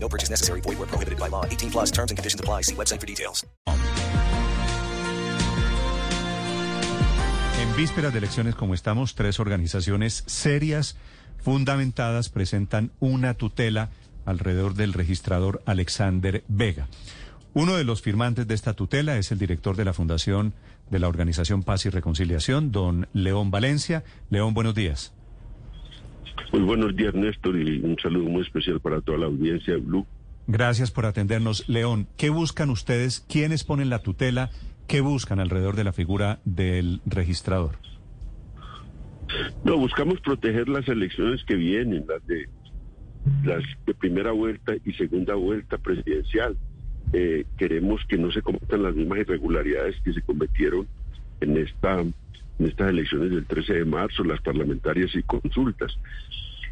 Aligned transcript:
No 0.00 0.08
purchase 0.08 0.30
necessary. 0.30 0.60
Void 0.62 0.78
where 0.78 0.88
prohibited 0.88 1.18
by 1.18 1.28
law. 1.28 1.44
18 1.44 1.70
plus 1.70 1.90
terms 1.90 2.10
and 2.10 2.16
conditions 2.16 2.40
apply. 2.40 2.62
See 2.62 2.74
website 2.74 3.00
for 3.00 3.06
details. 3.06 3.46
En 7.60 7.76
vísperas 7.76 8.12
de 8.12 8.18
elecciones 8.18 8.54
como 8.54 8.72
estamos, 8.74 9.16
tres 9.16 9.40
organizaciones 9.40 10.22
serias, 10.26 10.96
fundamentadas, 11.38 12.28
presentan 12.28 12.92
una 13.00 13.34
tutela 13.34 13.90
alrededor 14.24 14.74
del 14.74 14.92
registrador 14.92 15.62
Alexander 15.66 16.44
Vega. 16.46 16.86
Uno 17.54 17.76
de 17.76 17.82
los 17.82 18.02
firmantes 18.02 18.46
de 18.46 18.54
esta 18.54 18.74
tutela 18.74 19.16
es 19.16 19.32
el 19.32 19.38
director 19.38 19.76
de 19.76 19.84
la 19.84 19.92
Fundación 19.92 20.54
de 20.90 21.00
la 21.00 21.08
Organización 21.08 21.64
Paz 21.64 21.86
y 21.86 21.90
Reconciliación, 21.90 22.70
don 22.70 23.08
León 23.12 23.50
Valencia. 23.50 24.04
León, 24.30 24.54
buenos 24.54 24.74
días. 24.74 25.12
Muy 26.52 26.62
buenos 26.62 26.96
días, 26.96 27.14
Néstor, 27.14 27.56
y 27.56 27.80
un 27.80 27.96
saludo 27.98 28.28
muy 28.28 28.42
especial 28.42 28.80
para 28.80 29.00
toda 29.00 29.18
la 29.18 29.26
audiencia 29.26 29.74
de 29.74 29.80
Blue. 29.80 30.06
Gracias 30.46 30.90
por 30.90 31.04
atendernos. 31.04 31.68
León, 31.68 32.08
¿qué 32.16 32.30
buscan 32.30 32.70
ustedes? 32.70 33.20
¿Quiénes 33.28 33.64
ponen 33.64 33.90
la 33.90 33.98
tutela? 33.98 34.50
¿Qué 34.86 35.02
buscan 35.02 35.40
alrededor 35.40 35.76
de 35.76 35.84
la 35.84 35.92
figura 35.92 36.40
del 36.44 37.02
registrador? 37.04 37.76
No, 39.62 39.76
buscamos 39.76 40.20
proteger 40.20 40.68
las 40.68 40.88
elecciones 40.88 41.44
que 41.44 41.54
vienen, 41.54 42.06
las 42.08 42.26
de 42.26 42.48
las 43.44 43.62
de 43.84 43.94
primera 43.94 44.32
vuelta 44.32 44.72
y 44.84 44.92
segunda 44.94 45.34
vuelta 45.34 45.76
presidencial. 45.76 46.56
Eh, 47.12 47.44
queremos 47.58 48.00
que 48.08 48.16
no 48.16 48.30
se 48.30 48.40
cometan 48.40 48.82
las 48.82 48.94
mismas 48.94 49.18
irregularidades 49.18 49.96
que 50.02 50.14
se 50.14 50.22
cometieron 50.22 50.86
en 51.40 51.58
esta 51.58 52.02
en 52.58 52.66
estas 52.66 52.90
elecciones 52.90 53.30
del 53.30 53.46
13 53.46 53.74
de 53.74 53.84
marzo, 53.84 54.24
las 54.24 54.40
parlamentarias 54.40 55.14
y 55.14 55.22
consultas. 55.22 55.96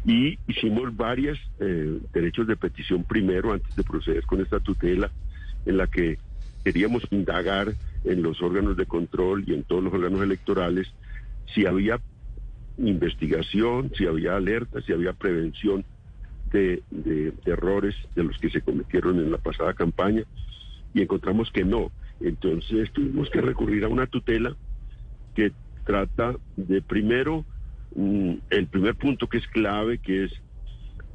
Y 0.05 0.37
hicimos 0.47 0.95
varias 0.95 1.37
eh, 1.59 1.99
derechos 2.13 2.47
de 2.47 2.55
petición 2.55 3.03
primero 3.03 3.53
antes 3.53 3.75
de 3.75 3.83
proceder 3.83 4.25
con 4.25 4.41
esta 4.41 4.59
tutela, 4.59 5.11
en 5.65 5.77
la 5.77 5.87
que 5.87 6.17
queríamos 6.63 7.03
indagar 7.11 7.73
en 8.03 8.23
los 8.23 8.41
órganos 8.41 8.77
de 8.77 8.85
control 8.85 9.43
y 9.47 9.53
en 9.53 9.63
todos 9.63 9.83
los 9.83 9.93
órganos 9.93 10.21
electorales 10.21 10.87
si 11.53 11.65
había 11.65 11.99
investigación, 12.77 13.91
si 13.97 14.05
había 14.05 14.35
alerta, 14.35 14.81
si 14.81 14.93
había 14.93 15.13
prevención 15.13 15.83
de, 16.51 16.83
de, 16.91 17.31
de, 17.31 17.51
errores 17.51 17.95
de 18.15 18.23
los 18.23 18.37
que 18.37 18.49
se 18.49 18.61
cometieron 18.61 19.17
en 19.19 19.31
la 19.31 19.37
pasada 19.37 19.73
campaña 19.73 20.23
y 20.93 21.01
encontramos 21.01 21.51
que 21.51 21.65
no. 21.65 21.91
Entonces 22.19 22.91
tuvimos 22.91 23.29
que 23.29 23.41
recurrir 23.41 23.83
a 23.83 23.89
una 23.89 24.07
tutela 24.07 24.55
que 25.35 25.51
trata 25.87 26.35
de 26.57 26.81
primero, 26.81 27.45
mm, 27.95 28.33
el 28.49 28.67
primer 28.67 28.95
punto 28.95 29.27
que 29.27 29.37
es 29.37 29.47
clave, 29.47 29.99
que 29.99 30.25
es 30.25 30.31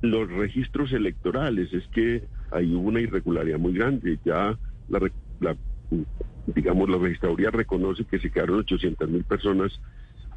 los 0.00 0.28
registros 0.30 0.92
electorales. 0.92 1.72
Es 1.72 1.86
que 1.88 2.24
hubo 2.50 2.88
una 2.88 3.00
irregularidad 3.00 3.58
muy 3.58 3.74
grande. 3.74 4.18
Ya 4.24 4.58
la, 4.88 5.10
la 5.40 5.56
digamos, 6.46 6.88
la 6.88 6.96
registraduría 6.98 7.50
reconoce 7.50 8.04
que 8.04 8.18
se 8.18 8.30
quedaron 8.30 8.60
800 8.60 9.08
mil 9.10 9.24
personas 9.24 9.78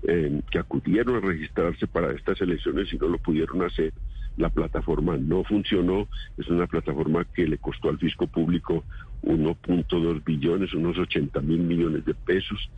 eh, 0.03 0.41
que 0.51 0.59
acudieron 0.59 1.15
a 1.15 1.19
registrarse 1.25 1.87
para 1.87 2.11
estas 2.11 2.39
elecciones 2.41 2.93
y 2.93 2.97
no 2.97 3.07
lo 3.07 3.17
pudieron 3.17 3.63
hacer. 3.63 3.93
La 4.37 4.49
plataforma 4.49 5.15
no 5.17 5.45
funcionó, 5.45 6.09
es 6.37 6.47
una 6.49 6.67
plataforma 6.67 7.25
que 7.33 7.47
le 7.47 7.57
costó 7.57 7.89
al 7.89 7.97
fisco 7.97 8.27
público 8.27 8.83
1.2 9.23 10.23
billones, 10.25 10.73
unos 10.73 10.97
80 10.97 11.39
mil 11.39 11.59
millones 11.59 12.03
de 12.03 12.13
pesos. 12.13 12.69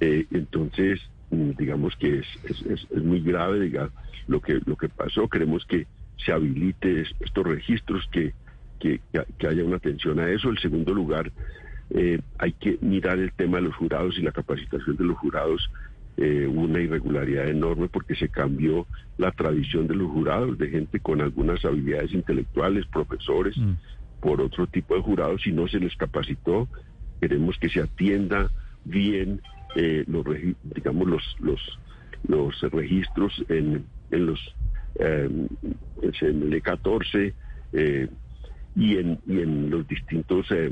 Eh, 0.00 0.26
entonces, 0.30 1.00
mm, 1.30 1.50
digamos 1.58 1.96
que 1.96 2.20
es, 2.20 2.26
es, 2.44 2.62
es, 2.62 2.86
es 2.90 3.02
muy 3.02 3.20
grave 3.20 3.60
diga, 3.60 3.90
lo, 4.26 4.40
que, 4.40 4.60
lo 4.64 4.76
que 4.76 4.88
pasó. 4.88 5.28
Queremos 5.28 5.64
que 5.66 5.86
se 6.24 6.32
habilite 6.32 7.04
estos 7.20 7.46
registros, 7.46 8.08
que, 8.12 8.32
que, 8.78 9.00
que 9.38 9.46
haya 9.46 9.64
una 9.64 9.76
atención 9.76 10.20
a 10.20 10.30
eso. 10.30 10.50
En 10.50 10.58
segundo 10.58 10.92
lugar, 10.94 11.32
eh, 11.90 12.20
hay 12.38 12.52
que 12.52 12.78
mirar 12.80 13.18
el 13.18 13.32
tema 13.32 13.58
de 13.58 13.64
los 13.64 13.76
jurados 13.76 14.18
y 14.18 14.22
la 14.22 14.32
capacitación 14.32 14.96
de 14.96 15.04
los 15.04 15.18
jurados. 15.18 15.70
Eh, 16.20 16.48
una 16.48 16.80
irregularidad 16.80 17.48
enorme 17.48 17.86
porque 17.88 18.16
se 18.16 18.28
cambió 18.28 18.88
la 19.18 19.30
tradición 19.30 19.86
de 19.86 19.94
los 19.94 20.10
jurados, 20.10 20.58
de 20.58 20.68
gente 20.68 20.98
con 20.98 21.20
algunas 21.20 21.64
habilidades 21.64 22.12
intelectuales, 22.12 22.86
profesores, 22.86 23.56
mm. 23.56 23.74
por 24.20 24.40
otro 24.40 24.66
tipo 24.66 24.96
de 24.96 25.02
jurados 25.02 25.46
y 25.46 25.52
no 25.52 25.68
se 25.68 25.78
les 25.78 25.94
capacitó. 25.94 26.66
Queremos 27.20 27.56
que 27.58 27.68
se 27.68 27.80
atienda 27.80 28.50
bien 28.84 29.40
eh, 29.76 30.04
los 30.06 30.24
digamos 30.74 31.06
los 31.06 31.36
los 31.40 31.78
los 32.26 32.60
registros 32.72 33.32
en, 33.48 33.84
en 34.10 34.26
los 34.26 34.40
eh, 34.98 35.28
en 36.20 36.42
el 36.42 36.62
E14 36.62 37.32
eh, 37.72 38.08
y, 38.74 38.96
en, 38.96 39.18
y 39.26 39.40
en 39.40 39.70
los 39.70 39.86
distintos 39.86 40.46
eh, 40.50 40.70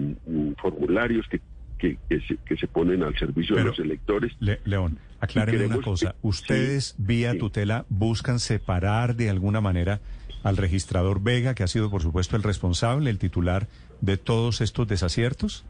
formularios 0.60 1.26
que, 1.28 1.40
que, 1.78 1.98
que, 2.08 2.20
se, 2.20 2.36
que, 2.38 2.56
se, 2.56 2.66
ponen 2.66 3.02
al 3.02 3.16
servicio 3.18 3.54
Pero, 3.54 3.64
de 3.64 3.70
los 3.70 3.78
electores. 3.78 4.32
Le, 4.40 4.60
León, 4.64 4.98
acláreme 5.20 5.66
una 5.66 5.80
cosa. 5.80 6.14
¿Ustedes 6.22 6.94
sí, 6.96 7.04
vía 7.04 7.32
sí. 7.32 7.38
tutela 7.38 7.84
buscan 7.88 8.40
separar 8.40 9.16
de 9.16 9.30
alguna 9.30 9.60
manera 9.60 10.00
al 10.42 10.56
registrador 10.56 11.22
Vega, 11.22 11.54
que 11.54 11.62
ha 11.62 11.68
sido 11.68 11.90
por 11.90 12.02
supuesto 12.02 12.36
el 12.36 12.42
responsable, 12.42 13.10
el 13.10 13.18
titular 13.18 13.68
de 14.00 14.16
todos 14.16 14.60
estos 14.60 14.86
desaciertos? 14.88 15.64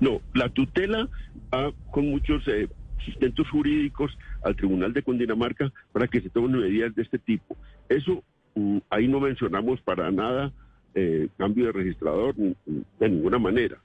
No, 0.00 0.20
la 0.34 0.48
tutela 0.48 1.08
va 1.52 1.72
con 1.90 2.08
muchos 2.10 2.46
eh, 2.48 2.68
sustentos 3.04 3.48
jurídicos 3.48 4.16
al 4.42 4.56
Tribunal 4.56 4.92
de 4.92 5.02
Cundinamarca 5.02 5.72
para 5.92 6.06
que 6.06 6.20
se 6.20 6.30
tomen 6.30 6.60
medidas 6.60 6.94
de 6.94 7.02
este 7.02 7.18
tipo. 7.18 7.56
Eso, 7.88 8.22
um, 8.54 8.80
ahí 8.90 9.08
no 9.08 9.20
mencionamos 9.20 9.80
para 9.80 10.10
nada 10.10 10.52
eh, 10.94 11.28
cambio 11.36 11.66
de 11.66 11.72
registrador 11.72 12.34
de 12.34 13.08
ninguna 13.08 13.38
manera. 13.38 13.78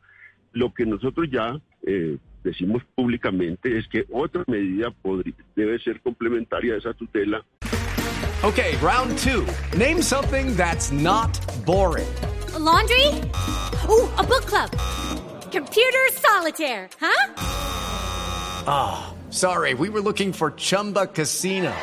Lo 0.54 0.74
que 0.74 0.86
nosotros 0.86 1.28
ya 1.32 1.60
eh, 1.86 2.18
decimos 2.44 2.84
públicamente 2.96 3.78
es 3.78 3.88
que 3.88 4.06
otra 4.12 4.44
medida 4.48 4.92
podría, 4.92 5.36
debe 5.56 5.80
ser 5.80 6.02
complementaria 6.02 6.76
a 6.76 6.78
esa 6.78 6.94
tutela. 6.94 7.44
Okay, 8.44 8.76
round 8.82 9.18
two. 9.18 9.46
Name 9.78 10.02
something 10.02 10.56
that's 10.56 10.92
not 10.92 11.40
boring. 11.66 12.08
A 12.54 12.60
laundry? 12.60 13.08
Ooh, 13.90 14.08
a 14.18 14.24
book 14.24 14.46
club. 14.46 14.70
Computer 15.56 16.06
solitaire, 16.12 16.90
huh? 17.00 17.34
Ah, 18.68 19.08
oh, 19.08 19.32
sorry, 19.32 19.74
we 19.74 19.88
were 19.88 20.02
looking 20.02 20.34
for 20.34 20.52
Chumba 20.52 21.08
Casino. 21.08 21.74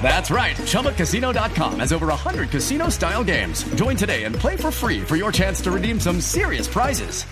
That's 0.00 0.30
right. 0.30 0.54
ChumbaCasino.com 0.54 1.80
has 1.80 1.92
over 1.92 2.06
100 2.06 2.50
casino 2.50 2.90
style 2.90 3.24
games. 3.24 3.64
Join 3.74 3.96
today 3.96 4.22
and 4.22 4.36
play 4.36 4.54
for 4.54 4.70
free 4.70 5.00
for 5.00 5.16
your 5.16 5.32
chance 5.32 5.60
to 5.62 5.72
redeem 5.72 5.98
some 5.98 6.20
serious 6.20 6.68
prizes. 6.68 7.24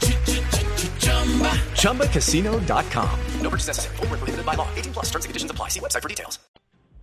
ChumbaCasino.com. 1.76 3.20
No 3.42 3.50
purchase 3.50 3.69
necessary. 3.69 3.97
Full 3.97 4.06
prohibited 4.09 4.44
by 4.44 4.54
law. 4.54 4.69
18 4.75 4.92
plus 4.92 5.06
terms 5.06 5.25
and 5.25 5.31
conditions 5.31 5.50
apply. 5.53 5.69
See 5.69 5.78
website 5.78 6.03
for 6.03 6.09
details. 6.09 6.41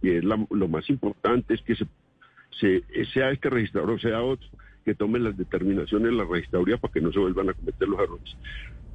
Y 0.02 0.18
es 0.18 0.26
la, 0.26 0.36
lo 0.50 0.68
más 0.68 0.90
importante 0.90 1.54
es 1.54 1.62
que 1.62 1.76
se, 1.78 1.86
se, 2.60 2.84
sea 3.14 3.32
este 3.32 3.50
registrador 3.50 3.92
o 3.92 3.98
sea 3.98 4.22
otro 4.22 4.46
que 4.84 4.96
tome 4.96 5.20
las 5.20 5.38
determinaciones 5.38 6.12
de 6.12 6.18
la 6.18 6.26
registraduría 6.26 6.78
para 6.78 6.92
que 6.92 7.02
no 7.02 7.12
se 7.12 7.20
vuelvan 7.20 7.50
a 7.50 7.54
cometer 7.54 7.88
los 7.88 8.00
errores. 8.00 8.38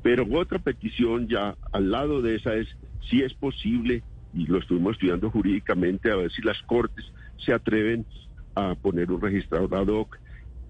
Pero 0.02 0.26
otra 0.32 0.58
petición 0.58 1.28
ya 1.28 1.56
al 1.72 1.90
lado 1.90 2.22
de 2.22 2.36
esa 2.36 2.54
es 2.54 2.68
si 3.08 3.22
es 3.22 3.34
posible 3.34 4.02
y 4.34 4.46
lo 4.46 4.58
estuvimos 4.58 4.92
estudiando 4.92 5.30
jurídicamente 5.30 6.10
a 6.10 6.16
ver 6.16 6.30
si 6.30 6.42
las 6.42 6.60
cortes 6.62 7.04
se 7.38 7.52
atreven 7.52 8.06
a 8.54 8.74
poner 8.74 9.10
un 9.10 9.20
registrador 9.20 9.74
ad 9.74 9.88
hoc 9.88 10.18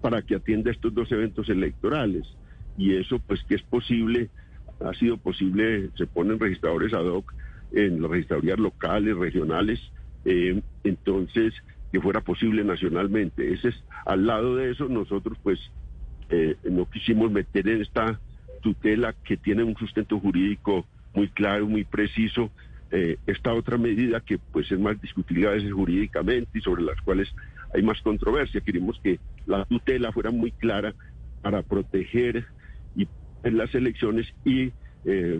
para 0.01 0.21
que 0.21 0.35
atienda 0.35 0.71
estos 0.71 0.93
dos 0.93 1.11
eventos 1.11 1.49
electorales. 1.49 2.25
Y 2.77 2.95
eso, 2.95 3.19
pues, 3.19 3.43
que 3.43 3.55
es 3.55 3.63
posible, 3.63 4.29
ha 4.79 4.93
sido 4.93 5.17
posible, 5.17 5.89
se 5.95 6.07
ponen 6.07 6.39
registradores 6.39 6.93
ad 6.93 7.05
hoc 7.05 7.33
en 7.73 8.01
las 8.01 8.09
registradurías 8.09 8.59
locales, 8.59 9.17
regionales, 9.17 9.79
eh, 10.25 10.61
entonces, 10.83 11.53
que 11.91 12.01
fuera 12.01 12.21
posible 12.21 12.63
nacionalmente. 12.63 13.53
Ese 13.53 13.69
es, 13.69 13.83
al 14.05 14.25
lado 14.25 14.55
de 14.55 14.71
eso, 14.71 14.87
nosotros, 14.87 15.37
pues, 15.41 15.59
eh, 16.29 16.55
no 16.69 16.85
quisimos 16.85 17.31
meter 17.31 17.67
en 17.67 17.81
esta 17.81 18.19
tutela 18.61 19.15
que 19.23 19.37
tiene 19.37 19.63
un 19.63 19.75
sustento 19.75 20.19
jurídico 20.19 20.85
muy 21.13 21.29
claro, 21.29 21.67
muy 21.67 21.83
preciso, 21.83 22.51
eh, 22.91 23.17
esta 23.27 23.53
otra 23.53 23.77
medida 23.77 24.19
que 24.19 24.39
pues 24.39 24.71
es 24.71 24.79
más 24.79 24.99
discutible 24.99 25.47
a 25.47 25.51
veces 25.51 25.71
jurídicamente 25.71 26.57
y 26.57 26.61
sobre 26.61 26.81
las 26.81 26.99
cuales 27.01 27.29
hay 27.73 27.83
más 27.83 28.01
controversia. 28.01 28.61
Queremos 28.61 28.99
que 29.03 29.19
la 29.45 29.65
tutela 29.65 30.11
fuera 30.11 30.31
muy 30.31 30.51
clara 30.51 30.93
para 31.41 31.61
proteger 31.61 32.45
y 32.95 33.07
en 33.43 33.57
las 33.57 33.73
elecciones 33.75 34.27
y 34.43 34.71
eh, 35.05 35.39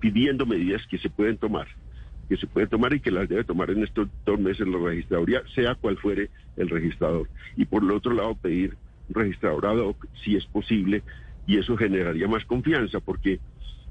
pidiendo 0.00 0.46
medidas 0.46 0.86
que 0.86 0.98
se 0.98 1.10
pueden 1.10 1.36
tomar, 1.36 1.68
que 2.30 2.36
se 2.36 2.46
pueden 2.46 2.68
tomar 2.68 2.94
y 2.94 3.00
que 3.00 3.10
las 3.10 3.28
debe 3.28 3.42
tomar 3.42 3.72
en 3.72 3.82
estos 3.82 4.08
dos 4.24 4.38
meses 4.38 4.64
la 4.68 4.78
registraduría, 4.78 5.42
sea 5.52 5.74
cual 5.74 5.96
fuere 5.96 6.30
el 6.56 6.68
registrador. 6.68 7.28
Y 7.56 7.64
por 7.64 7.82
el 7.82 7.90
otro 7.90 8.14
lado, 8.14 8.36
pedir 8.36 8.76
un 9.08 9.14
registrador 9.16 9.66
ad 9.66 9.78
hoc, 9.78 10.06
si 10.22 10.36
es 10.36 10.46
posible, 10.46 11.02
y 11.48 11.58
eso 11.58 11.76
generaría 11.76 12.28
más 12.28 12.44
confianza, 12.44 13.00
porque 13.00 13.40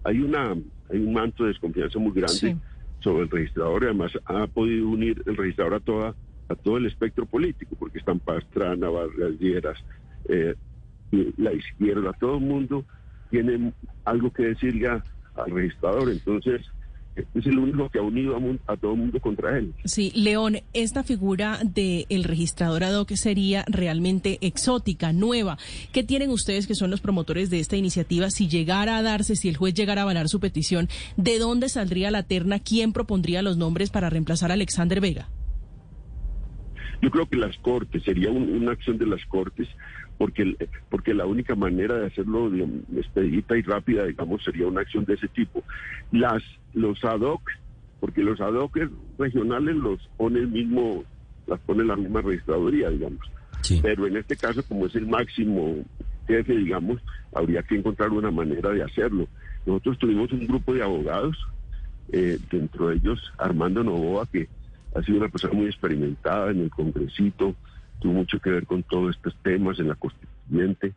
hay, 0.05 0.21
una, 0.21 0.51
hay 0.89 0.99
un 0.99 1.11
manto 1.11 1.43
de 1.43 1.49
desconfianza 1.49 1.99
muy 1.99 2.13
grande 2.13 2.33
Sí. 2.39 2.55
sobre 3.01 3.23
el 3.23 3.29
registrador 3.29 3.83
y 3.83 3.85
además 3.87 4.13
ha 4.23 4.47
podido 4.47 4.87
unir 4.87 5.21
el 5.25 5.35
registrador 5.35 5.73
a 5.73 5.79
toda 5.81 6.15
a 6.47 6.55
todo 6.55 6.77
el 6.77 6.85
espectro 6.87 7.25
político, 7.27 7.75
porque 7.77 7.99
están 7.99 8.19
Pastrana, 8.19 8.89
Vargas 8.89 9.33
Lleras, 9.39 9.77
eh, 10.29 10.55
la 11.37 11.53
izquierda, 11.53 12.11
todo 12.13 12.37
el 12.37 12.43
mundo 12.43 12.85
tiene 13.29 13.73
algo 14.05 14.31
que 14.31 14.43
decirle 14.43 14.87
al 14.87 15.03
registrador, 15.51 16.09
entonces 16.09 16.65
es 17.35 17.45
el 17.45 17.57
único 17.59 17.89
que 17.89 17.99
ha 17.99 18.01
unido 18.01 18.35
a, 18.67 18.77
todo 18.77 18.93
el 18.93 18.97
mundo 18.99 19.19
contra 19.19 19.57
él. 19.57 19.73
Sí, 19.85 20.11
León, 20.15 20.57
esta 20.73 21.03
figura 21.03 21.59
del 21.63 22.23
registrador 22.23 22.83
ad 22.83 22.95
hoc 22.99 23.11
sería 23.15 23.63
realmente 23.67 24.37
exótica, 24.41 25.13
nueva. 25.13 25.57
¿Qué 25.91 26.03
tienen 26.03 26.29
ustedes 26.29 26.67
que 26.67 26.75
son 26.75 26.91
los 26.91 27.01
promotores 27.01 27.49
de 27.49 27.59
esta 27.59 27.75
iniciativa? 27.77 28.29
Si 28.29 28.47
llegara 28.47 28.97
a 28.97 29.01
darse, 29.03 29.35
si 29.35 29.49
el 29.49 29.57
juez 29.57 29.73
llegara 29.73 30.01
a 30.01 30.03
avalar 30.03 30.27
su 30.29 30.39
petición, 30.39 30.87
¿de 31.17 31.39
dónde 31.39 31.69
saldría 31.69 32.11
la 32.11 32.23
terna? 32.23 32.59
¿Quién 32.59 32.93
propondría 32.93 33.41
los 33.41 33.57
nombres 33.57 33.89
para 33.89 34.09
reemplazar 34.09 34.51
a 34.51 34.55
Alexander 34.55 35.01
Vega? 35.01 35.29
Yo 37.01 37.09
creo 37.11 37.27
que 37.29 37.37
las 37.37 37.57
cortes, 37.59 38.03
sería 38.03 38.29
un- 38.29 38.49
una 38.49 38.73
acción 38.73 38.97
de 38.97 39.05
las 39.05 39.23
cortes, 39.25 39.67
porque, 40.19 40.53
porque 40.89 41.13
la 41.13 41.25
única 41.25 41.55
manera 41.55 41.97
de 41.97 42.07
hacerlo 42.07 42.51
digamos, 42.51 42.81
expedita 42.93 43.57
y 43.57 43.61
rápida, 43.61 44.03
digamos, 44.03 44.43
sería 44.43 44.67
una 44.67 44.81
acción 44.81 45.05
de 45.05 45.13
ese 45.13 45.29
tipo. 45.29 45.63
Las, 46.11 46.43
los 46.73 47.01
ad 47.05 47.21
hoc, 47.21 47.41
porque 48.01 48.21
los 48.21 48.39
ad 48.41 48.53
hoc 48.53 48.77
regionales 49.17 49.77
los 49.77 49.97
pone 50.17 50.39
el 50.39 50.49
mismo, 50.49 51.05
las 51.47 51.57
pone 51.61 51.85
la 51.85 51.95
misma 51.95 52.21
registraduría, 52.21 52.89
digamos. 52.89 53.21
Sí. 53.61 53.79
Pero 53.81 54.07
en 54.07 54.17
este 54.17 54.35
caso, 54.35 54.61
como 54.67 54.87
es 54.87 54.95
el 54.95 55.07
máximo 55.07 55.77
jefe, 56.27 56.53
digamos, 56.53 57.01
habría 57.33 57.63
que 57.63 57.77
encontrar 57.77 58.09
una 58.09 58.29
manera 58.29 58.71
de 58.71 58.83
hacerlo. 58.83 59.25
Nosotros 59.65 59.99
tuvimos 59.99 60.29
un 60.33 60.45
grupo 60.47 60.73
de 60.73 60.83
abogados, 60.83 61.37
eh, 62.11 62.37
dentro 62.51 62.89
de 62.89 62.97
ellos 62.97 63.21
Armando 63.37 63.85
Novoa, 63.85 64.27
que 64.29 64.49
ha 64.93 65.01
sido 65.01 65.19
una 65.19 65.29
persona 65.29 65.53
muy 65.53 65.67
experimentada 65.67 66.51
en 66.51 66.59
el 66.59 66.69
Congresito, 66.69 67.55
tuvo 67.99 68.13
mucho 68.13 68.39
que 68.39 68.49
ver 68.51 68.65
con 68.65 68.83
todos 68.83 69.15
estos 69.15 69.35
temas 69.43 69.79
en 69.79 69.87
la 69.89 69.95
Constituyente, 69.95 70.93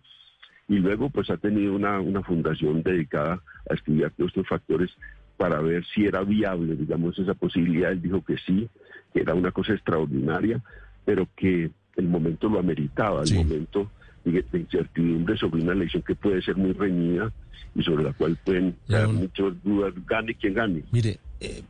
y 0.69 0.77
luego 0.79 1.11
pues 1.11 1.29
ha 1.31 1.37
tenido 1.37 1.75
una, 1.75 2.01
una 2.01 2.23
fundación 2.23 2.83
dedicada 2.83 3.43
a 3.69 3.75
estudiar 3.75 4.11
todos 4.13 4.31
estos 4.31 4.49
factores 4.49 4.91
para 5.37 5.61
ver 5.61 5.85
si 5.95 6.07
era 6.07 6.23
viable, 6.23 6.77
digamos, 6.77 7.19
esa 7.19 7.35
posibilidad. 7.35 7.91
Él 7.91 8.01
dijo 8.01 8.25
que 8.25 8.37
sí, 8.47 8.69
que 9.13 9.21
era 9.21 9.35
una 9.35 9.51
cosa 9.51 9.73
extraordinaria, 9.73 10.63
pero 11.05 11.27
que 11.37 11.71
el 11.97 12.09
momento 12.09 12.49
lo 12.49 12.61
ameritaba, 12.61 13.23
el 13.23 13.27
Sí. 13.29 13.35
momento 13.35 13.91
de, 14.25 14.45
de 14.53 14.59
incertidumbre 14.61 15.37
sobre 15.37 15.63
una 15.63 15.73
elección 15.73 16.03
que 16.03 16.15
puede 16.15 16.41
ser 16.43 16.57
muy 16.57 16.73
reñida 16.73 17.33
y 17.75 17.83
sobre 17.83 18.05
la 18.05 18.13
cual 18.13 18.39
pueden 18.45 18.77
haber 18.89 19.09
muchas 19.09 19.63
dudas, 19.65 19.93
gane 20.07 20.35
quien 20.35 20.55
gane. 20.55 20.83
Mire, 20.93 21.19
eh, 21.41 21.63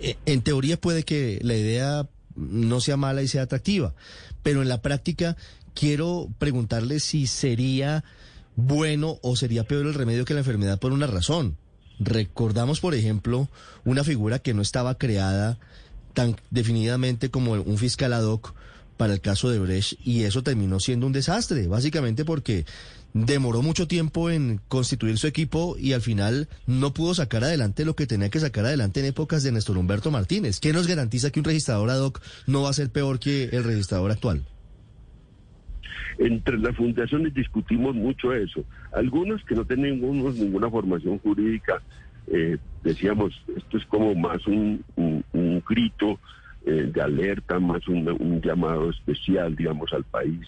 eh, 0.00 0.16
en 0.24 0.42
teoría 0.42 0.76
puede 0.76 1.02
que 1.02 1.40
la 1.42 1.56
idea 1.56 2.06
no 2.36 2.80
sea 2.80 2.96
mala 2.96 3.22
y 3.22 3.28
sea 3.28 3.42
atractiva, 3.42 3.94
pero 4.42 4.62
en 4.62 4.68
la 4.68 4.82
práctica 4.82 5.36
quiero 5.74 6.28
preguntarle 6.38 7.00
si 7.00 7.26
sería 7.26 8.04
bueno 8.56 9.18
o 9.22 9.36
sería 9.36 9.64
peor 9.64 9.86
el 9.86 9.94
remedio 9.94 10.24
que 10.24 10.34
la 10.34 10.40
enfermedad 10.40 10.78
por 10.78 10.92
una 10.92 11.06
razón. 11.06 11.56
Recordamos, 11.98 12.80
por 12.80 12.94
ejemplo, 12.94 13.48
una 13.84 14.04
figura 14.04 14.38
que 14.38 14.54
no 14.54 14.62
estaba 14.62 14.96
creada 14.96 15.58
tan 16.14 16.36
definidamente 16.50 17.30
como 17.30 17.52
un 17.52 17.78
fiscal 17.78 18.12
ad 18.12 18.24
hoc 18.24 18.54
para 18.96 19.12
el 19.12 19.20
caso 19.20 19.50
de 19.50 19.58
Brecht 19.58 19.98
y 20.04 20.24
eso 20.24 20.42
terminó 20.42 20.80
siendo 20.80 21.06
un 21.06 21.12
desastre, 21.12 21.66
básicamente 21.66 22.24
porque 22.24 22.64
demoró 23.24 23.62
mucho 23.62 23.88
tiempo 23.88 24.28
en 24.28 24.60
constituir 24.68 25.16
su 25.16 25.26
equipo 25.26 25.76
y 25.78 25.94
al 25.94 26.02
final 26.02 26.48
no 26.66 26.92
pudo 26.92 27.14
sacar 27.14 27.44
adelante 27.44 27.86
lo 27.86 27.96
que 27.96 28.06
tenía 28.06 28.28
que 28.28 28.40
sacar 28.40 28.66
adelante 28.66 29.00
en 29.00 29.06
épocas 29.06 29.42
de 29.42 29.52
Néstor 29.52 29.78
Humberto 29.78 30.10
Martínez. 30.10 30.60
¿Qué 30.60 30.74
nos 30.74 30.86
garantiza 30.86 31.30
que 31.30 31.40
un 31.40 31.44
registrador 31.44 31.88
ad 31.88 32.00
hoc 32.00 32.20
no 32.46 32.62
va 32.62 32.70
a 32.70 32.74
ser 32.74 32.90
peor 32.90 33.18
que 33.18 33.44
el 33.44 33.64
registrador 33.64 34.10
actual? 34.10 34.44
Entre 36.18 36.58
las 36.58 36.76
fundaciones 36.76 37.32
discutimos 37.32 37.94
mucho 37.94 38.34
eso. 38.34 38.64
Algunos 38.92 39.42
que 39.44 39.54
no 39.54 39.64
tenemos 39.64 40.34
ninguna 40.34 40.68
formación 40.68 41.18
jurídica, 41.18 41.80
eh, 42.26 42.58
decíamos, 42.84 43.32
esto 43.56 43.78
es 43.78 43.86
como 43.86 44.14
más 44.14 44.46
un, 44.46 44.84
grito 45.66 46.18
eh, 46.66 46.90
de 46.92 47.00
alerta, 47.00 47.58
más 47.58 47.86
un, 47.88 48.42
llamado 48.42 48.90
especial, 48.90 49.56
digamos, 49.56 49.92
al 49.94 50.04
país 50.04 50.46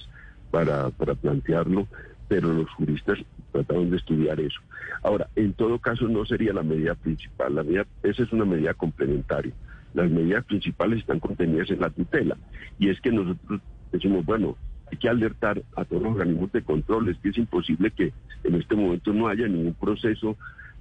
para 0.50 0.90
plantearlo, 0.90 1.86
pero 2.28 2.52
los 2.52 2.70
juristas 2.70 3.18
trataron 3.52 3.90
de 3.90 3.96
estudiar 3.96 4.38
eso. 4.40 4.60
Ahora, 5.02 5.28
en 5.36 5.52
todo 5.54 5.78
caso, 5.78 6.06
no 6.08 6.24
sería 6.24 6.52
la 6.52 6.62
medida 6.62 6.94
principal, 6.94 7.54
la 7.54 7.62
medida, 7.62 7.86
esa 8.02 8.22
es 8.22 8.32
una 8.32 8.44
medida 8.44 8.74
complementaria. 8.74 9.52
Las 9.94 10.10
medidas 10.10 10.44
principales 10.44 11.00
están 11.00 11.18
contenidas 11.18 11.70
en 11.70 11.80
la 11.80 11.90
tutela, 11.90 12.36
y 12.78 12.90
es 12.90 13.00
que 13.00 13.10
nosotros 13.10 13.60
decimos, 13.90 14.24
bueno, 14.24 14.56
hay 14.90 14.98
que 14.98 15.08
alertar 15.08 15.62
a 15.76 15.84
todos 15.84 16.02
los 16.02 16.12
organismos 16.12 16.52
de 16.52 16.62
control. 16.62 17.08
Es 17.08 17.18
que 17.18 17.30
es 17.30 17.38
imposible 17.38 17.90
que 17.90 18.12
en 18.44 18.54
este 18.54 18.74
momento 18.74 19.12
no 19.12 19.28
haya 19.28 19.46
ningún 19.46 19.74
proceso 19.74 20.36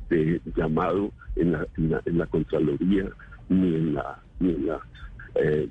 de 0.10 0.42
llamado 0.56 1.12
en 1.36 1.52
la, 1.52 1.68
en 1.76 2.18
la, 2.18 2.26
Contraloría, 2.28 3.10
ni 3.50 3.76
en 3.76 3.94
la, 3.96 4.20
ni 4.40 4.52
en 4.52 4.68
la, 4.68 4.80
eh, 5.36 5.68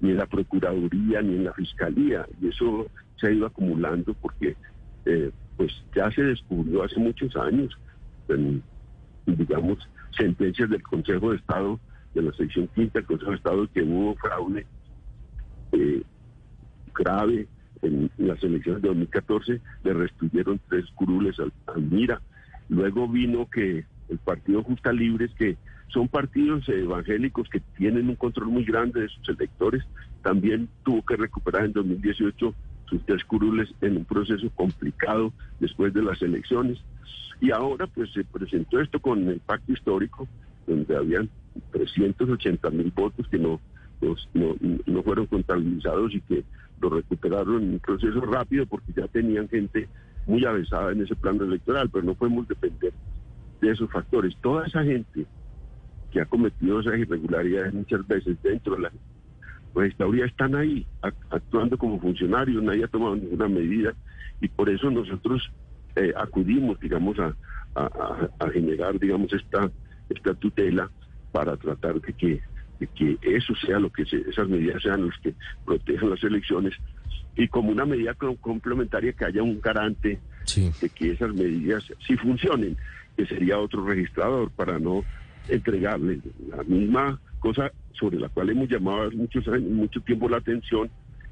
ni 0.00 0.10
en 0.10 0.16
la 0.16 0.26
Procuraduría, 0.26 1.22
ni 1.22 1.36
en 1.36 1.44
la 1.44 1.52
Fiscalía. 1.54 2.26
Y 2.40 2.48
eso 2.48 2.86
se 3.16 3.26
ha 3.26 3.30
ido 3.30 3.46
acumulando 3.46 4.14
porque 4.14 4.56
eh, 5.04 5.30
pues 5.56 5.72
ya 5.94 6.10
se 6.10 6.22
descubrió 6.22 6.82
hace 6.82 6.98
muchos 6.98 7.34
años, 7.36 7.76
en, 8.28 8.62
digamos, 9.26 9.78
sentencias 10.16 10.70
del 10.70 10.82
Consejo 10.82 11.30
de 11.30 11.36
Estado, 11.36 11.78
de 12.14 12.22
la 12.22 12.32
sección 12.32 12.68
quinta 12.74 12.98
del 12.98 13.06
Consejo 13.06 13.30
de 13.30 13.36
Estado, 13.36 13.68
que 13.72 13.82
hubo 13.82 14.14
fraude 14.16 14.66
eh, 15.72 16.02
grave 16.94 17.48
en 17.82 18.10
las 18.16 18.42
elecciones 18.42 18.82
de 18.82 18.88
2014 18.88 19.60
le 19.82 19.92
restituyeron 19.92 20.60
tres 20.68 20.84
curules 20.94 21.38
al, 21.40 21.52
al 21.66 21.82
Mira. 21.82 22.20
Luego 22.68 23.08
vino 23.08 23.48
que 23.50 23.84
el 24.08 24.18
Partido 24.18 24.62
Justa 24.62 24.92
Libres, 24.92 25.32
que 25.36 25.56
son 25.88 26.08
partidos 26.08 26.68
evangélicos 26.68 27.48
que 27.48 27.60
tienen 27.76 28.08
un 28.08 28.16
control 28.16 28.48
muy 28.48 28.64
grande 28.64 29.02
de 29.02 29.08
sus 29.08 29.28
electores, 29.28 29.82
también 30.22 30.68
tuvo 30.84 31.04
que 31.04 31.16
recuperar 31.16 31.64
en 31.64 31.72
2018 31.72 32.54
sus 32.92 33.04
tres 33.06 33.24
curules 33.24 33.74
en 33.80 33.96
un 33.96 34.04
proceso 34.04 34.50
complicado 34.54 35.32
después 35.60 35.94
de 35.94 36.02
las 36.02 36.20
elecciones. 36.20 36.78
Y 37.40 37.50
ahora 37.50 37.86
pues 37.86 38.12
se 38.12 38.22
presentó 38.22 38.80
esto 38.80 39.00
con 39.00 39.26
el 39.28 39.40
pacto 39.40 39.72
histórico, 39.72 40.28
donde 40.66 40.94
habían 40.94 41.30
380 41.72 42.70
mil 42.70 42.92
votos 42.94 43.26
que 43.28 43.38
no, 43.38 43.60
no, 44.34 44.56
no 44.86 45.02
fueron 45.02 45.26
contabilizados 45.26 46.14
y 46.14 46.20
que 46.20 46.44
lo 46.80 46.90
recuperaron 46.90 47.62
en 47.62 47.70
un 47.70 47.78
proceso 47.78 48.20
rápido 48.20 48.66
porque 48.66 48.92
ya 48.94 49.08
tenían 49.08 49.48
gente 49.48 49.88
muy 50.26 50.44
avesada 50.44 50.92
en 50.92 51.02
ese 51.02 51.16
plan 51.16 51.40
electoral, 51.40 51.88
pero 51.90 52.04
no 52.04 52.14
podemos 52.14 52.46
depender 52.46 52.92
de 53.60 53.70
esos 53.70 53.90
factores. 53.90 54.36
Toda 54.42 54.66
esa 54.66 54.84
gente 54.84 55.26
que 56.10 56.20
ha 56.20 56.26
cometido 56.26 56.80
esas 56.80 56.98
irregularidades 56.98 57.72
muchas 57.72 58.06
veces 58.06 58.36
dentro 58.42 58.76
de 58.76 58.82
la 58.82 58.92
registraduría 59.74 60.26
están 60.26 60.54
ahí 60.54 60.86
ac- 61.02 61.14
actuando 61.30 61.78
como 61.78 62.00
funcionarios, 62.00 62.62
nadie 62.62 62.84
ha 62.84 62.88
tomado 62.88 63.16
ninguna 63.16 63.48
medida 63.48 63.94
y 64.40 64.48
por 64.48 64.68
eso 64.68 64.90
nosotros 64.90 65.50
eh, 65.96 66.12
acudimos, 66.16 66.78
digamos, 66.80 67.18
a, 67.18 67.34
a- 67.74 68.28
a- 68.38 68.50
generar, 68.50 68.98
digamos, 68.98 69.32
esta, 69.32 69.70
esta 70.08 70.34
tutela 70.34 70.90
para 71.30 71.56
tratar 71.56 72.00
de 72.00 72.12
que, 72.12 72.42
de 72.78 72.86
que 72.88 73.18
eso 73.22 73.54
sea 73.56 73.78
lo 73.78 73.90
que 73.90 74.04
se- 74.06 74.28
esas 74.28 74.48
medidas 74.48 74.82
sean 74.82 75.06
los 75.06 75.14
que 75.22 75.34
protejan 75.64 76.10
las 76.10 76.22
elecciones 76.24 76.74
y 77.36 77.48
como 77.48 77.70
una 77.70 77.86
medida 77.86 78.14
co- 78.14 78.36
complementaria 78.36 79.12
que 79.12 79.24
haya 79.24 79.42
un 79.42 79.60
garante 79.60 80.20
Sí. 80.44 80.72
de 80.80 80.90
que 80.90 81.12
esas 81.12 81.32
medidas 81.34 81.84
sí 82.06 82.16
funcionen, 82.16 82.76
que 83.16 83.24
sería 83.26 83.58
otro 83.58 83.86
registrador 83.86 84.50
para 84.50 84.78
no 84.78 85.04
entregarle 85.48 86.20
la 86.48 86.62
misma 86.64 87.20
cosa 87.42 87.72
sobre 87.92 88.18
la 88.18 88.28
cual 88.28 88.50
hemos 88.50 88.68
llamado 88.68 89.10
muchos 89.10 89.46
años, 89.48 89.70
mucho 89.70 90.00
tiempo 90.00 90.28
la 90.28 90.38
atención 90.38 90.88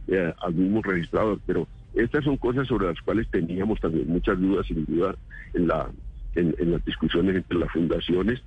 eh, 0.09 0.35
al 0.43 0.55
mismo 0.55 0.83
registrador, 0.83 1.39
pero 1.47 1.67
estas 1.95 2.25
son 2.25 2.37
cosas 2.37 2.67
sobre 2.67 2.87
las 2.87 3.01
cuales 3.01 3.29
teníamos 3.31 3.81
también 3.81 4.09
muchas 4.09 4.39
dudas, 4.39 4.67
sin 4.67 4.85
duda, 4.85 5.15
en 5.55 5.69
la 5.69 5.89
en, 6.35 6.55
en 6.59 6.73
las 6.73 6.85
discusiones 6.85 7.37
entre 7.37 7.59
las 7.59 7.73
fundaciones, 7.73 8.43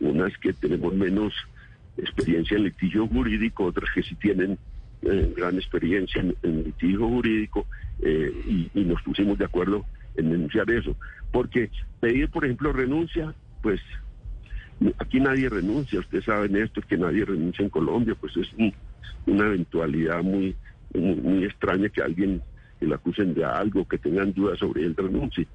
unas 0.00 0.36
que 0.38 0.52
tenemos 0.52 0.94
menos 0.94 1.32
experiencia 1.98 2.56
en 2.56 2.64
litigio 2.64 3.06
jurídico, 3.08 3.64
otras 3.64 3.90
que 3.94 4.02
sí 4.02 4.14
tienen 4.16 4.58
eh, 5.02 5.32
gran 5.36 5.56
experiencia 5.56 6.20
en, 6.22 6.34
en 6.42 6.64
litigio 6.64 7.08
jurídico, 7.08 7.66
eh, 8.02 8.30
y, 8.46 8.70
y 8.80 8.84
nos 8.84 9.00
pusimos 9.02 9.38
de 9.38 9.44
acuerdo 9.44 9.84
en 10.16 10.30
denunciar 10.30 10.70
eso. 10.70 10.96
Porque 11.32 11.70
pedir, 12.00 12.28
por 12.30 12.44
ejemplo, 12.44 12.72
renuncia, 12.72 13.34
pues 13.62 13.80
aquí 14.98 15.20
nadie 15.20 15.48
renuncia, 15.48 16.00
ustedes 16.00 16.24
saben 16.24 16.56
esto, 16.56 16.80
que 16.82 16.96
nadie 16.96 17.24
renuncia 17.24 17.62
en 17.62 17.70
Colombia, 17.70 18.14
pues 18.20 18.36
es 18.36 18.48
una 19.26 19.46
eventualidad 19.46 20.22
muy, 20.22 20.54
muy, 20.94 21.44
extraña 21.44 21.88
que 21.88 22.02
alguien 22.02 22.42
que 22.78 22.86
le 22.86 22.94
acusen 22.94 23.34
de 23.34 23.44
algo, 23.44 23.86
que 23.88 23.98
tengan 23.98 24.32
dudas 24.32 24.58
sobre 24.58 24.84
él 24.84 24.94
renuncie. 24.96 25.46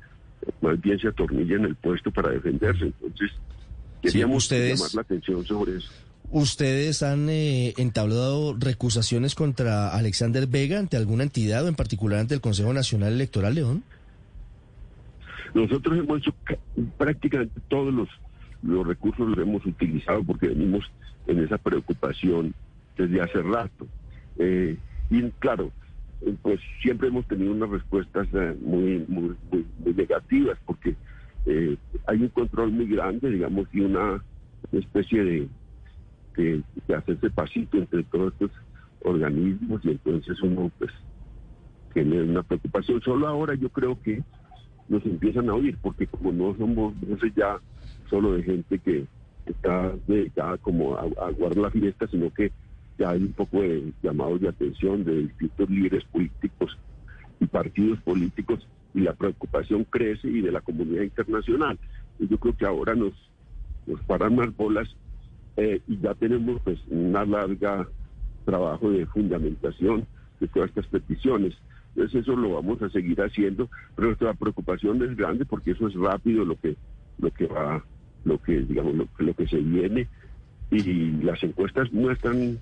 Más 0.62 0.80
bien 0.82 1.00
se 1.00 1.08
atornilla 1.08 1.56
en 1.56 1.66
el 1.66 1.76
puesto 1.76 2.10
para 2.12 2.32
defenderse. 2.32 2.86
Entonces, 2.86 3.32
queríamos 4.02 4.50
llamar 4.50 4.96
la 4.96 5.02
atención 5.02 5.46
sobre 5.46 5.78
eso. 5.78 5.92
¿Ustedes 6.32 7.04
han 7.04 7.30
eh, 7.30 7.74
entablado 7.78 8.56
recusaciones 8.58 9.36
contra 9.36 9.90
Alexander 9.90 10.48
Vega 10.48 10.80
ante 10.80 10.96
alguna 10.96 11.24
entidad 11.24 11.66
o 11.66 11.68
en 11.68 11.76
particular 11.76 12.20
ante 12.20 12.34
el 12.34 12.42
Consejo 12.42 12.74
Nacional 12.74 13.14
Electoral, 13.14 13.54
León? 13.54 13.84
Nosotros 15.54 16.00
hemos 16.00 16.20
hecho 16.20 16.34
prácticamente 16.98 17.60
todos 17.68 17.94
los, 17.94 18.08
los 18.64 18.86
recursos 18.86 19.28
los 19.28 19.38
hemos 19.38 19.66
utilizado 19.66 20.24
porque 20.24 20.48
venimos 20.48 20.90
en 21.28 21.40
esa 21.40 21.58
preocupación 21.58 22.54
desde 22.98 23.22
hace 23.22 23.42
rato. 23.42 23.88
Eh, 24.38 24.78
y 25.10 25.22
claro, 25.40 25.72
eh, 26.22 26.36
pues 26.42 26.60
siempre 26.82 27.08
hemos 27.08 27.28
tenido 27.28 27.52
unas 27.52 27.70
respuestas 27.70 28.28
eh, 28.34 28.56
muy, 28.62 29.06
muy, 29.08 29.36
muy, 29.52 29.66
negativas 29.96 30.58
porque 30.66 30.96
hay 32.06 32.22
un 32.22 32.30
control 32.30 32.72
muy 32.72 32.86
grande, 32.86 33.32
digamos, 33.32 33.68
y 33.74 33.80
una 33.80 34.24
especie 34.72 35.24
de, 35.24 35.48
de, 36.38 36.62
de 36.88 36.96
hacerse 36.96 37.32
pasito 37.32 37.78
entre 37.78 38.04
todos 38.04 38.34
estos 38.34 38.52
organismos 39.04 39.82
y 39.84 39.90
entonces 39.90 40.40
uno 40.44 40.72
pues 40.78 40.92
tiene 41.94 42.22
una 42.22 42.44
preocupación. 42.44 43.02
Solo 43.02 43.28
ahora 43.28 43.56
yo 43.56 43.70
creo 43.70 44.00
que 44.02 44.22
nos 44.88 45.06
empiezan 45.06 45.50
a 45.50 45.54
oír, 45.56 45.78
porque 45.82 46.06
como 46.06 46.32
no 46.32 46.56
somos, 46.58 46.94
no 47.02 47.18
sé 47.18 47.32
ya 47.36 47.60
solo 48.12 48.34
de 48.34 48.44
gente 48.44 48.78
que 48.78 49.08
está 49.48 49.94
dedicada 50.06 50.58
como 50.58 50.96
a, 50.96 51.32
guardar 51.32 51.58
la 51.58 51.72
fiesta, 51.72 52.08
sino 52.08 52.32
que 52.32 52.52
ya 53.00 53.10
hay 53.10 53.22
un 53.22 53.34
poco 53.34 53.62
de 53.62 53.92
llamados 54.04 54.42
de 54.42 54.50
atención 54.50 55.04
de 55.04 55.24
distintos 55.24 55.70
líderes 55.70 56.04
políticos 56.12 56.78
y 57.40 57.48
partidos 57.48 58.00
políticos 58.02 58.68
y 58.94 59.00
la 59.00 59.14
preocupación 59.14 59.86
crece 59.86 60.28
y 60.28 60.42
de 60.42 60.52
la 60.52 60.62
comunidad 60.62 61.04
internacional. 61.04 61.80
Y 62.20 62.28
yo 62.28 62.38
creo 62.38 62.56
que 62.56 62.66
ahora 62.66 62.94
nos, 62.94 63.14
nos 63.88 64.00
paran 64.02 64.36
más 64.36 64.56
bolas 64.56 64.88
eh, 65.58 65.82
y 65.88 65.98
ya 65.98 66.14
tenemos 66.14 66.62
pues 66.64 66.80
una 66.90 67.26
larga 67.26 67.88
trabajo 68.46 68.92
de 68.92 69.06
fundamentación 69.08 70.06
de 70.40 70.48
todas 70.50 70.70
estas 70.70 70.88
peticiones. 70.88 71.56
Entonces 71.96 72.22
eso 72.22 72.36
lo 72.36 72.56
vamos 72.56 72.82
a 72.82 72.90
seguir 72.90 73.22
haciendo, 73.22 73.70
pero 73.96 74.10
nuestra 74.10 74.34
preocupación 74.34 75.02
es 75.04 75.16
grande 75.16 75.46
porque 75.46 75.72
eso 75.72 75.88
es 75.88 75.96
rápido 75.96 76.46
lo 76.46 76.60
que 76.60 76.76
lo 77.22 77.32
que 77.32 77.46
va, 77.46 77.84
lo 78.24 78.42
que 78.42 78.62
digamos 78.62 78.96
lo, 79.18 79.34
que 79.34 79.48
se 79.48 79.58
viene 79.58 80.08
y 80.70 81.12
las 81.24 81.42
encuestas 81.44 81.92
muestran 81.92 82.60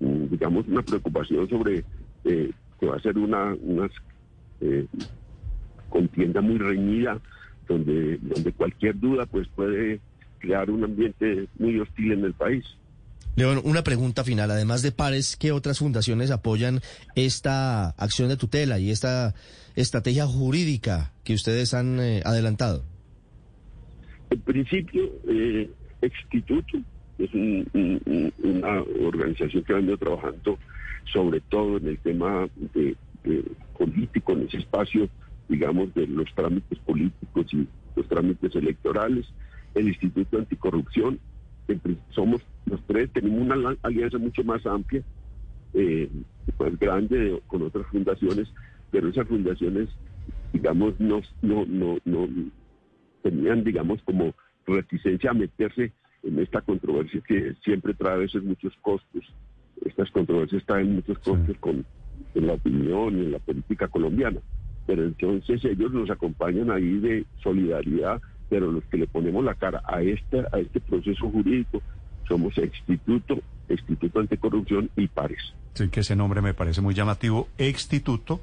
mm, 0.00 0.24
digamos 0.30 0.66
una 0.68 0.82
preocupación 0.82 1.48
sobre 1.48 1.84
eh, 2.24 2.50
que 2.80 2.86
va 2.86 2.96
a 2.96 3.00
ser 3.00 3.18
una, 3.18 3.54
una 3.62 3.88
eh, 4.60 4.86
contienda 5.88 6.40
muy 6.40 6.58
reñida 6.58 7.20
donde 7.68 8.18
donde 8.18 8.52
cualquier 8.52 8.98
duda 8.98 9.26
pues 9.26 9.46
puede 9.48 10.00
crear 10.38 10.70
un 10.70 10.84
ambiente 10.84 11.48
muy 11.58 11.78
hostil 11.80 12.12
en 12.12 12.24
el 12.24 12.34
país. 12.34 12.64
León, 13.36 13.60
una 13.64 13.82
pregunta 13.82 14.22
final. 14.22 14.50
Además 14.50 14.82
de 14.82 14.92
Pares, 14.92 15.36
¿qué 15.36 15.50
otras 15.50 15.78
fundaciones 15.78 16.30
apoyan 16.30 16.80
esta 17.16 17.90
acción 17.90 18.28
de 18.28 18.36
tutela 18.36 18.78
y 18.78 18.90
esta 18.90 19.34
estrategia 19.74 20.26
jurídica 20.26 21.12
que 21.24 21.34
ustedes 21.34 21.74
han 21.74 21.98
eh, 21.98 22.22
adelantado? 22.24 22.84
En 24.34 24.40
principio, 24.40 25.12
eh, 25.28 25.70
Instituto 26.02 26.78
es 27.18 27.30
una 28.42 28.82
organización 29.06 29.62
que 29.62 29.72
ha 29.72 29.76
venido 29.76 29.96
trabajando 29.96 30.58
sobre 31.04 31.40
todo 31.40 31.76
en 31.76 31.86
el 31.86 31.98
tema 31.98 32.48
de, 32.74 32.96
político, 33.78 34.32
en 34.32 34.48
ese 34.48 34.56
espacio, 34.56 35.08
digamos, 35.48 35.94
de 35.94 36.08
los 36.08 36.26
trámites 36.34 36.80
políticos 36.80 37.46
y 37.52 37.68
los 37.94 38.08
trámites 38.08 38.56
electorales. 38.56 39.24
El 39.72 39.86
Instituto 39.86 40.36
Anticorrupción, 40.38 41.20
somos 42.10 42.42
los 42.66 42.82
tres 42.88 43.10
tenemos 43.12 43.40
una 43.40 43.76
alianza 43.82 44.18
mucho 44.18 44.42
más 44.42 44.66
amplia, 44.66 45.04
eh, 45.74 46.08
más 46.58 46.76
grande 46.80 47.40
con 47.46 47.62
otras 47.62 47.86
fundaciones, 47.86 48.48
pero 48.90 49.08
esas 49.08 49.28
fundaciones, 49.28 49.90
digamos, 50.52 50.98
no, 50.98 51.22
no, 51.40 51.64
no, 51.66 51.98
no 52.04 52.28
tenían, 53.24 53.64
digamos, 53.64 54.00
como 54.04 54.34
reticencia 54.66 55.30
a 55.30 55.34
meterse 55.34 55.92
en 56.22 56.38
esta 56.38 56.60
controversia 56.60 57.20
que 57.26 57.54
siempre 57.64 57.94
trae 57.94 58.14
a 58.14 58.18
veces 58.18 58.44
muchos 58.44 58.72
costos. 58.82 59.24
Estas 59.84 60.10
controversias 60.10 60.64
traen 60.64 60.94
muchos 60.94 61.18
costos 61.18 61.56
con 61.58 61.84
en 62.34 62.46
la 62.46 62.54
opinión 62.54 63.16
y 63.16 63.20
en 63.22 63.32
la 63.32 63.38
política 63.38 63.88
colombiana. 63.88 64.40
Pero 64.86 65.04
entonces 65.04 65.64
ellos 65.64 65.92
nos 65.92 66.10
acompañan 66.10 66.70
ahí 66.70 66.98
de 66.98 67.24
solidaridad, 67.42 68.20
pero 68.48 68.70
los 68.70 68.84
que 68.84 68.98
le 68.98 69.06
ponemos 69.06 69.44
la 69.44 69.54
cara 69.54 69.82
a 69.86 70.02
este, 70.02 70.40
a 70.52 70.58
este 70.58 70.80
proceso 70.80 71.30
jurídico 71.30 71.82
somos 72.28 72.56
Instituto, 72.58 73.38
Instituto 73.68 74.20
Anticorrupción 74.20 74.90
y 74.96 75.08
Pares. 75.08 75.54
Sí, 75.74 75.88
que 75.88 76.00
ese 76.00 76.16
nombre 76.16 76.40
me 76.40 76.54
parece 76.54 76.80
muy 76.80 76.94
llamativo. 76.94 77.48
Instituto, 77.58 78.40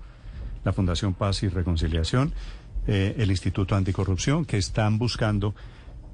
la 0.64 0.74
Fundación 0.74 1.14
Paz 1.14 1.44
y 1.44 1.50
Reconciliación, 1.50 2.32
eh, 2.88 3.16
el 3.18 3.32
Instituto 3.32 3.76
Anticorrupción, 3.76 4.46
que 4.46 4.58
están 4.58 4.98
buscando 4.98 5.56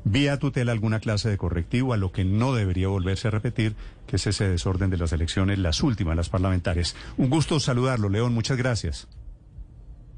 vía 0.03 0.37
tutela 0.37 0.71
alguna 0.71 0.99
clase 0.99 1.29
de 1.29 1.37
correctivo 1.37 1.93
a 1.93 1.97
lo 1.97 2.11
que 2.11 2.23
no 2.23 2.53
debería 2.53 2.87
volverse 2.87 3.27
a 3.27 3.31
repetir, 3.31 3.75
que 4.05 4.15
es 4.15 4.27
ese 4.27 4.47
desorden 4.47 4.89
de 4.89 4.97
las 4.97 5.11
elecciones, 5.11 5.59
las 5.59 5.83
últimas, 5.83 6.15
las 6.15 6.29
parlamentarias. 6.29 6.95
Un 7.17 7.29
gusto 7.29 7.59
saludarlo, 7.59 8.09
León, 8.09 8.33
muchas 8.33 8.57
gracias. 8.57 9.07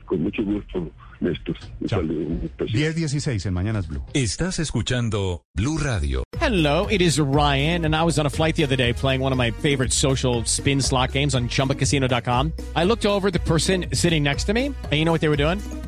Con 0.05 0.23
mucho 0.23 0.43
gusto. 0.43 0.91
Néstor. 1.19 1.57
10-16 1.81 3.45
en 3.45 3.53
Mañanas 3.53 3.87
Blue. 3.87 4.01
Estás 4.13 4.59
escuchando 4.59 5.43
Blue 5.53 5.77
Radio. 5.77 6.23
Hello, 6.39 6.87
it 6.89 7.01
is 7.01 7.19
Ryan, 7.19 7.85
and 7.85 7.93
I 7.93 8.03
was 8.03 8.17
on 8.17 8.25
a 8.25 8.29
flight 8.29 8.55
the 8.55 8.63
other 8.63 8.77
day 8.77 8.93
playing 8.93 9.21
one 9.21 9.33
of 9.33 9.37
my 9.37 9.51
favorite 9.51 9.91
social 9.91 10.45
spin 10.45 10.81
slot 10.81 11.11
games 11.11 11.35
on 11.35 11.49
chumbacasino.com. 11.49 12.53
I 12.75 12.85
looked 12.85 13.05
over 13.05 13.29
the 13.29 13.39
person 13.39 13.87
sitting 13.93 14.23
next 14.23 14.45
to 14.45 14.53
me, 14.53 14.67
and 14.67 14.93
you 14.93 15.03
know 15.03 15.11
what 15.11 15.21
they 15.21 15.29
were 15.29 15.35
doing? 15.35 15.59